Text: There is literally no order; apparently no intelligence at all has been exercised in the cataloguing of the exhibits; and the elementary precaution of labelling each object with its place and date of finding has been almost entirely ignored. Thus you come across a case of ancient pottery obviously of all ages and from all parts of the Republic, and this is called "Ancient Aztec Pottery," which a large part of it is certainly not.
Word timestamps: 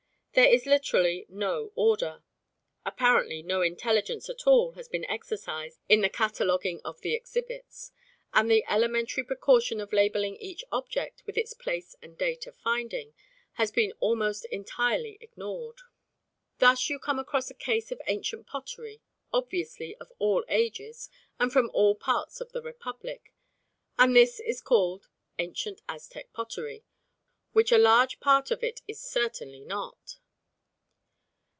There 0.33 0.47
is 0.49 0.65
literally 0.65 1.25
no 1.27 1.73
order; 1.75 2.23
apparently 2.85 3.41
no 3.43 3.61
intelligence 3.61 4.29
at 4.29 4.47
all 4.47 4.71
has 4.71 4.87
been 4.87 5.03
exercised 5.11 5.81
in 5.89 5.99
the 5.99 6.09
cataloguing 6.09 6.79
of 6.85 7.01
the 7.01 7.13
exhibits; 7.15 7.91
and 8.33 8.49
the 8.49 8.63
elementary 8.69 9.25
precaution 9.25 9.81
of 9.81 9.91
labelling 9.91 10.37
each 10.37 10.63
object 10.71 11.21
with 11.25 11.37
its 11.37 11.53
place 11.53 11.97
and 12.01 12.17
date 12.17 12.47
of 12.47 12.55
finding 12.55 13.13
has 13.55 13.71
been 13.73 13.91
almost 13.99 14.45
entirely 14.45 15.17
ignored. 15.19 15.79
Thus 16.59 16.89
you 16.89 16.97
come 16.97 17.19
across 17.19 17.49
a 17.49 17.53
case 17.53 17.91
of 17.91 18.01
ancient 18.07 18.47
pottery 18.47 19.01
obviously 19.33 19.97
of 19.97 20.13
all 20.17 20.45
ages 20.47 21.09
and 21.41 21.51
from 21.51 21.69
all 21.73 21.93
parts 21.93 22.39
of 22.39 22.53
the 22.53 22.61
Republic, 22.61 23.33
and 23.99 24.15
this 24.15 24.39
is 24.39 24.61
called 24.61 25.09
"Ancient 25.39 25.81
Aztec 25.89 26.31
Pottery," 26.31 26.85
which 27.51 27.73
a 27.73 27.77
large 27.77 28.21
part 28.21 28.49
of 28.49 28.63
it 28.63 28.79
is 28.87 28.97
certainly 28.97 29.59
not. 29.65 30.19